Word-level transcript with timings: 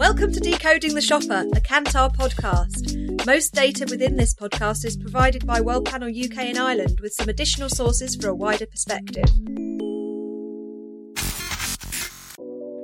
Welcome 0.00 0.32
to 0.32 0.40
Decoding 0.40 0.94
the 0.94 1.02
Shopper, 1.02 1.44
a 1.54 1.60
Kantar 1.60 2.10
podcast. 2.16 3.26
Most 3.26 3.52
data 3.52 3.86
within 3.90 4.16
this 4.16 4.34
podcast 4.34 4.86
is 4.86 4.96
provided 4.96 5.46
by 5.46 5.60
Worldpanel 5.60 6.24
UK 6.24 6.38
and 6.38 6.58
Ireland 6.58 7.00
with 7.02 7.12
some 7.12 7.28
additional 7.28 7.68
sources 7.68 8.16
for 8.16 8.28
a 8.28 8.34
wider 8.34 8.64
perspective. 8.64 9.26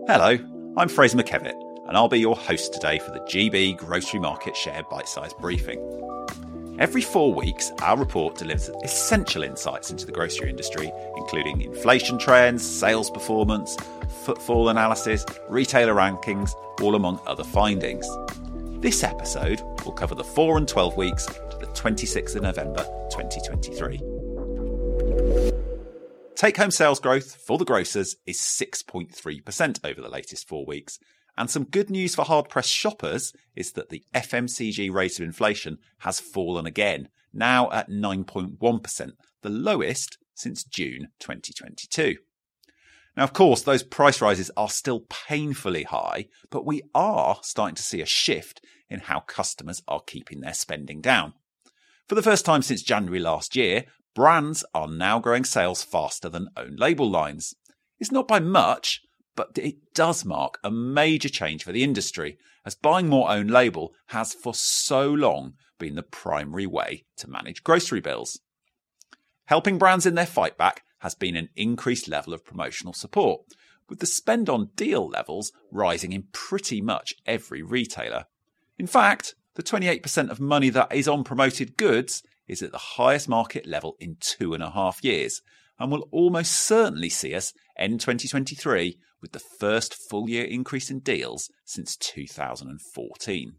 Hello, 0.07 0.37
I'm 0.77 0.91
Fraser 0.91 1.17
McKevitt, 1.17 1.59
and 1.89 1.97
I'll 1.97 2.07
be 2.09 2.21
your 2.21 2.37
host 2.37 2.75
today 2.75 2.99
for 2.99 3.13
the 3.13 3.21
GB 3.21 3.79
Grocery 3.79 4.21
Market 4.21 4.55
Share 4.55 4.83
Bite 4.91 5.09
Size 5.09 5.33
Briefing. 5.41 5.81
Every 6.79 7.01
four 7.01 7.33
weeks, 7.33 7.73
our 7.81 7.97
report 7.97 8.37
delivers 8.37 8.69
essential 8.85 9.43
insights 9.43 9.91
into 9.91 10.05
the 10.05 10.13
grocery 10.13 10.51
industry, 10.51 10.93
including 11.17 11.63
inflation 11.63 12.19
trends, 12.19 12.63
sales 12.63 13.09
performance, 13.09 13.75
footfall 14.27 14.69
analysis, 14.69 15.25
retailer 15.49 15.95
rankings, 15.95 16.53
all 16.83 16.95
among 16.95 17.21
other 17.27 17.45
findings. 17.45 18.09
This 18.81 19.03
episode 19.03 19.61
will 19.85 19.93
cover 19.93 20.15
the 20.15 20.25
4 20.25 20.59
and 20.59 20.69
12 20.69 20.97
weeks 20.97 21.27
to 21.27 21.57
the 21.59 21.67
26th 21.67 22.37
of 22.37 22.43
November 22.43 22.85
2023. 23.11 24.01
Take 26.37 26.59
home 26.59 26.71
sales 26.71 27.01
growth 27.01 27.37
for 27.37 27.57
the 27.57 27.65
grocers 27.65 28.17
is 28.27 28.39
6.3% 28.39 29.81
over 29.85 30.03
the 30.03 30.11
latest 30.11 30.47
four 30.47 30.67
weeks, 30.67 30.99
and 31.39 31.49
some 31.49 31.65
good 31.65 31.89
news 31.89 32.15
for 32.15 32.27
hard 32.27 32.51
pressed 32.51 32.71
shoppers 32.71 33.33
is 33.55 33.73
that 33.73 33.89
the 33.89 34.05
FMCG 34.15 34.93
rate 34.93 35.19
of 35.19 35.25
inflation 35.25 35.79
has 36.01 36.21
fallen 36.21 36.67
again, 36.67 37.09
now 37.33 37.71
at 37.71 37.89
9.1%, 37.89 39.13
the 39.41 39.49
lowest 39.49 40.19
since 40.35 40.63
June 40.63 41.09
2022. 41.21 42.17
Now, 43.17 43.25
of 43.25 43.33
course, 43.33 43.63
those 43.63 43.83
price 43.83 44.21
rises 44.21 44.51
are 44.57 44.69
still 44.69 45.07
painfully 45.09 45.85
high, 45.85 46.29
but 46.51 46.67
we 46.67 46.83
are 46.95 47.39
starting 47.43 47.75
to 47.77 47.83
see 47.83 48.03
a 48.03 48.07
shift 48.07 48.61
in 48.91 49.01
how 49.01 49.21
customers 49.21 49.83
are 49.89 50.03
keeping 50.07 50.41
their 50.41 50.53
spending 50.53 51.01
down. 51.01 51.33
For 52.09 52.15
the 52.15 52.23
first 52.23 52.45
time 52.45 52.63
since 52.63 52.83
January 52.83 53.19
last 53.19 53.57
year, 53.57 53.87
brands 54.15 54.65
are 54.75 54.87
now 54.87 55.19
growing 55.19 55.45
sales 55.45 55.83
faster 55.83 56.29
than 56.29 56.51
own 56.57 56.77
label 56.77 57.11
lines. 57.11 57.55
It's 57.99 58.13
not 58.13 58.29
by 58.29 58.39
much, 58.39 59.01
but 59.35 59.51
it 59.57 59.95
does 59.95 60.25
mark 60.25 60.59
a 60.63 60.71
major 60.71 61.29
change 61.29 61.65
for 61.65 61.73
the 61.73 61.83
industry, 61.83 62.39
as 62.65 62.75
buying 62.75 63.09
more 63.09 63.31
own 63.31 63.47
label 63.47 63.95
has 64.09 64.35
for 64.35 64.55
so 64.55 65.09
long 65.11 65.55
been 65.79 65.95
the 65.95 66.03
primary 66.03 66.67
way 66.67 67.05
to 67.17 67.31
manage 67.31 67.65
grocery 67.65 68.01
bills. 68.01 68.41
Helping 69.47 69.79
brands 69.79 70.07
in 70.07 70.15
their 70.15 70.27
fight 70.27 70.59
back 70.59 70.83
has 71.07 71.15
been 71.15 71.37
an 71.37 71.49
increased 71.55 72.09
level 72.09 72.35
of 72.35 72.45
promotional 72.45 72.93
support, 72.93 73.43
with 73.89 74.01
the 74.01 74.07
spend 74.07 74.51
on 74.51 74.71
deal 74.75 75.09
levels 75.09 75.53
rising 75.71 76.13
in 76.13 76.25
pretty 76.33 76.81
much 76.81 77.15
every 77.25 77.63
retailer. 77.63 78.25
In 78.77 78.89
fact, 78.89 79.37
the 79.55 79.63
28% 79.63 80.31
of 80.31 80.41
money 80.41 80.69
that 80.71 80.93
is 80.93 81.07
on 81.07 81.23
promoted 81.23 81.77
goods 81.77 82.25
is 82.49 82.61
at 82.61 82.73
the 82.73 82.97
highest 82.99 83.29
market 83.29 83.69
level 83.69 83.95
in 84.01 84.17
two 84.19 84.53
and 84.53 84.65
a 84.65 84.71
half 84.71 85.05
years, 85.05 85.43
and 85.79 85.93
will 85.93 86.09
almost 86.11 86.51
certainly 86.51 87.09
see 87.09 87.37
us 87.37 87.53
end 87.79 88.01
2023 88.01 88.99
with 89.23 89.31
the 89.31 89.39
first 89.39 89.95
full 89.95 90.29
year 90.29 90.45
increase 90.45 90.91
in 90.91 90.99
deals 90.99 91.49
since 91.65 91.97
2014. 91.97 93.53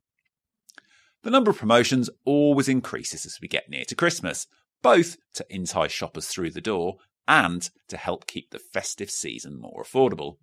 The 1.24 1.32
number 1.32 1.52
of 1.52 1.58
promotions 1.58 2.10
always 2.26 2.68
increases 2.68 3.26
as 3.26 3.40
we 3.42 3.48
get 3.48 3.70
near 3.70 3.86
to 3.86 3.96
Christmas, 3.96 4.48
both 4.82 5.16
to 5.36 5.46
entice 5.50 5.94
shoppers 5.94 6.28
through 6.28 6.52
the 6.52 6.60
door 6.60 6.98
and 7.28 7.70
to 7.90 7.98
help 7.98 8.28
keep 8.28 8.52
the 8.52 8.60
festive 8.60 9.10
season 9.10 9.60
more 9.60 9.84
affordable. 9.84 10.38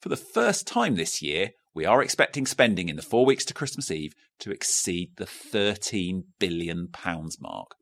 For 0.00 0.08
the 0.08 0.16
first 0.16 0.66
time 0.66 0.94
this 0.94 1.20
year, 1.20 1.50
we 1.74 1.84
are 1.84 2.02
expecting 2.02 2.46
spending 2.46 2.88
in 2.88 2.96
the 2.96 3.02
four 3.02 3.26
weeks 3.26 3.44
to 3.46 3.54
Christmas 3.54 3.90
Eve 3.90 4.12
to 4.40 4.50
exceed 4.50 5.12
the 5.16 5.26
£13 5.26 6.22
billion 6.38 6.88
mark. 7.40 7.74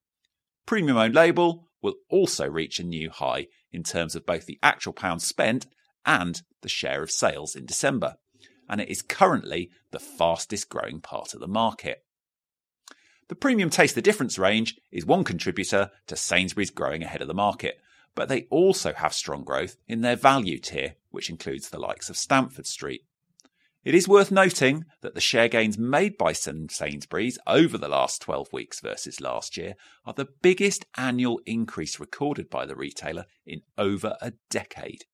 Premium 0.67 0.97
owned 0.97 1.15
label 1.15 1.69
will 1.83 1.95
also 2.11 2.49
reach 2.49 2.79
a 2.79 2.85
new 2.85 3.11
high 3.11 3.47
in 3.71 3.83
terms 3.83 4.17
of 4.17 4.27
both 4.27 4.47
the 4.47 4.59
actual 4.63 4.93
pounds 4.93 5.27
spent 5.27 5.67
and 6.05 6.43
the 6.63 6.69
share 6.69 7.03
of 7.03 7.11
sales 7.11 7.55
in 7.55 7.67
December, 7.67 8.17
and 8.69 8.81
it 8.81 8.89
is 8.89 9.03
currently 9.03 9.71
the 9.93 9.99
fastest 9.99 10.69
growing 10.69 11.01
part 11.01 11.35
of 11.35 11.41
the 11.41 11.49
market. 11.49 12.03
The 13.29 13.35
premium 13.35 13.71
Taste 13.71 13.95
the 13.95 14.03
Difference 14.03 14.39
range 14.39 14.77
is 14.93 15.05
one 15.05 15.25
contributor 15.25 15.91
to 16.07 16.17
Sainsbury's 16.17 16.71
growing 16.71 17.03
ahead 17.03 17.23
of 17.23 17.29
the 17.29 17.35
market, 17.35 17.81
but 18.17 18.29
they 18.29 18.49
also 18.51 18.93
have 18.95 19.13
strong 19.13 19.45
growth 19.45 19.77
in 19.87 20.01
their 20.01 20.17
value 20.17 20.59
tier, 20.59 20.97
which 21.11 21.31
includes 21.31 21.69
the 21.69 21.79
likes 21.79 22.11
of 22.11 22.17
Stamford 22.17 22.67
Street. 22.67 23.03
It 23.85 23.95
is 23.95 24.09
worth 24.09 24.33
noting 24.33 24.85
that 25.03 25.15
the 25.15 25.21
share 25.21 25.47
gains 25.47 25.79
made 25.79 26.19
by 26.19 26.33
Sainsbury's 26.33 27.39
over 27.47 27.79
the 27.79 27.87
last 27.87 28.21
12 28.23 28.53
weeks 28.53 28.81
versus 28.81 29.21
last 29.21 29.57
year 29.57 29.75
are 30.05 30.15
the 30.15 30.27
biggest 30.43 30.87
annual 30.97 31.41
increase 31.47 32.01
recorded 32.01 32.51
by 32.51 32.67
the 32.67 32.75
retailer 32.75 33.27
in 33.47 33.61
over 33.79 34.17
a 34.21 34.33
decade. 34.51 35.05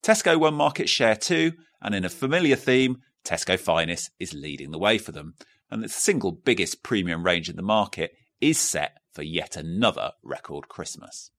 Tesco 0.00 0.38
won 0.38 0.54
market 0.54 0.88
share 0.88 1.16
too, 1.16 1.54
and 1.80 1.92
in 1.92 2.04
a 2.04 2.08
familiar 2.08 2.54
theme, 2.54 2.98
Tesco 3.24 3.58
Finest 3.58 4.10
is 4.20 4.32
leading 4.32 4.70
the 4.70 4.78
way 4.78 4.98
for 4.98 5.10
them, 5.10 5.34
and 5.70 5.82
the 5.82 5.88
single 5.88 6.30
biggest 6.30 6.84
premium 6.84 7.24
range 7.24 7.48
in 7.48 7.56
the 7.56 7.62
market 7.62 8.12
is 8.40 8.58
set 8.58 8.98
for 9.12 9.22
yet 9.22 9.56
another 9.56 10.12
record 10.22 10.68
Christmas. 10.68 11.32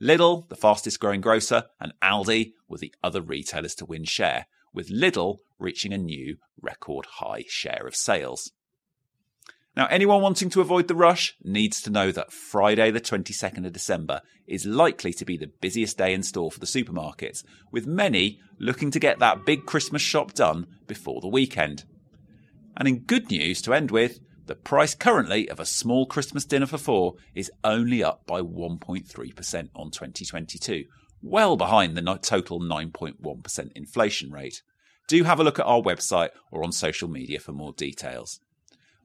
Lidl, 0.00 0.48
the 0.48 0.56
fastest 0.56 1.00
growing 1.00 1.20
grocer, 1.20 1.64
and 1.80 1.92
Aldi 2.02 2.52
were 2.68 2.78
the 2.78 2.94
other 3.02 3.20
retailers 3.20 3.74
to 3.76 3.84
win 3.84 4.04
share, 4.04 4.46
with 4.72 4.90
Lidl 4.90 5.38
reaching 5.58 5.92
a 5.92 5.98
new 5.98 6.36
record 6.60 7.06
high 7.06 7.44
share 7.48 7.86
of 7.86 7.94
sales. 7.94 8.50
Now, 9.76 9.86
anyone 9.86 10.22
wanting 10.22 10.50
to 10.50 10.60
avoid 10.60 10.86
the 10.86 10.94
rush 10.94 11.34
needs 11.42 11.82
to 11.82 11.90
know 11.90 12.12
that 12.12 12.32
Friday, 12.32 12.92
the 12.92 13.00
22nd 13.00 13.66
of 13.66 13.72
December, 13.72 14.20
is 14.46 14.64
likely 14.64 15.12
to 15.14 15.24
be 15.24 15.36
the 15.36 15.50
busiest 15.60 15.98
day 15.98 16.14
in 16.14 16.22
store 16.22 16.52
for 16.52 16.60
the 16.60 16.66
supermarkets, 16.66 17.42
with 17.72 17.86
many 17.86 18.40
looking 18.60 18.92
to 18.92 19.00
get 19.00 19.18
that 19.18 19.44
big 19.44 19.66
Christmas 19.66 20.02
shop 20.02 20.32
done 20.32 20.66
before 20.86 21.20
the 21.20 21.28
weekend. 21.28 21.84
And 22.76 22.86
in 22.86 23.00
good 23.00 23.30
news 23.30 23.60
to 23.62 23.74
end 23.74 23.90
with, 23.90 24.20
the 24.46 24.54
price 24.54 24.94
currently 24.94 25.48
of 25.48 25.58
a 25.58 25.66
small 25.66 26.06
Christmas 26.06 26.44
dinner 26.44 26.66
for 26.66 26.78
four 26.78 27.14
is 27.34 27.50
only 27.62 28.04
up 28.04 28.26
by 28.26 28.40
1.3% 28.40 29.68
on 29.74 29.90
2022, 29.90 30.84
well 31.22 31.56
behind 31.56 31.96
the 31.96 32.18
total 32.22 32.60
9.1% 32.60 33.72
inflation 33.74 34.30
rate. 34.30 34.62
Do 35.08 35.24
have 35.24 35.40
a 35.40 35.44
look 35.44 35.58
at 35.58 35.66
our 35.66 35.80
website 35.80 36.30
or 36.50 36.62
on 36.64 36.72
social 36.72 37.08
media 37.08 37.40
for 37.40 37.52
more 37.52 37.72
details. 37.72 38.40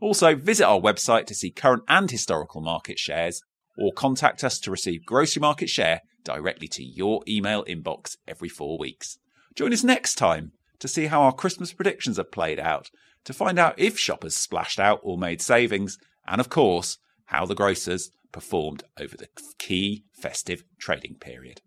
Also, 0.02 0.36
visit 0.36 0.66
our 0.66 0.80
website 0.80 1.26
to 1.26 1.36
see 1.36 1.52
current 1.52 1.84
and 1.88 2.10
historical 2.10 2.62
market 2.62 2.98
shares, 2.98 3.42
or 3.78 3.92
contact 3.92 4.44
us 4.44 4.60
to 4.60 4.72
receive 4.72 5.06
grocery 5.06 5.42
market 5.42 5.70
share 5.70 6.02
directly 6.24 6.68
to 6.68 6.84
your 6.84 7.22
email 7.28 7.64
inbox 7.66 8.18
every 8.28 8.50
four 8.50 8.78
weeks. 8.78 9.18
Join 9.56 9.74
us 9.74 9.84
next 9.84 10.16
time 10.16 10.52
to 10.80 10.88
see 10.88 11.08
how 11.08 11.22
our 11.22 11.34
Christmas 11.34 11.74
predictions 11.74 12.18
have 12.18 12.32
played 12.32 12.60
out, 12.60 12.90
to 13.30 13.34
find 13.34 13.60
out 13.60 13.78
if 13.78 13.96
shoppers 13.96 14.36
splashed 14.36 14.80
out 14.80 15.00
or 15.04 15.16
made 15.16 15.40
savings, 15.40 16.00
and 16.26 16.42
of 16.42 16.50
course, 16.50 16.98
how 17.26 17.46
the 17.46 17.54
grocers 17.54 18.10
performed 18.32 18.84
over 19.00 19.16
the 19.16 19.28
key 19.60 20.04
festive 20.20 20.64
trading 20.80 21.14
period. 21.14 21.62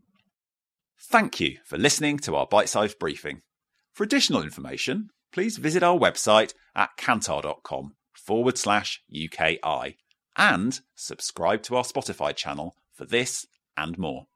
Thank 1.00 1.38
you 1.38 1.58
for 1.64 1.78
listening 1.78 2.18
to 2.18 2.34
our 2.34 2.48
bite 2.48 2.68
sized 2.68 2.98
briefing. 2.98 3.42
For 3.92 4.02
additional 4.02 4.42
information, 4.42 5.10
please 5.32 5.56
visit 5.58 5.84
our 5.84 5.96
website 5.96 6.52
at 6.74 6.90
kantar.com 6.98 7.94
forward 8.12 8.58
slash 8.58 9.00
UKI 9.14 9.94
and 10.36 10.80
subscribe 10.96 11.62
to 11.62 11.76
our 11.76 11.84
Spotify 11.84 12.34
channel 12.34 12.74
for 12.92 13.04
this 13.04 13.46
and 13.76 13.96
more. 13.96 14.26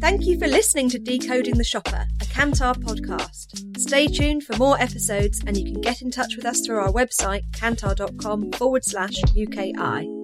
Thank 0.00 0.26
you 0.26 0.38
for 0.38 0.46
listening 0.46 0.88
to 0.90 0.98
Decoding 0.98 1.58
the 1.58 1.64
Shopper, 1.64 2.06
a 2.20 2.24
Kantar 2.24 2.74
podcast. 2.76 3.78
Stay 3.78 4.06
tuned 4.06 4.44
for 4.44 4.56
more 4.56 4.80
episodes 4.80 5.42
and 5.44 5.56
you 5.56 5.64
can 5.64 5.80
get 5.80 6.02
in 6.02 6.10
touch 6.10 6.36
with 6.36 6.46
us 6.46 6.60
through 6.60 6.78
our 6.78 6.92
website, 6.92 7.50
kantar.com 7.50 8.52
forward 8.52 8.84
slash 8.84 9.14
UKI. 9.34 10.17